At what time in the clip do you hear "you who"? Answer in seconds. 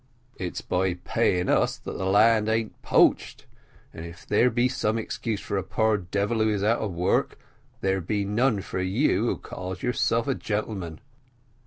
8.81-9.37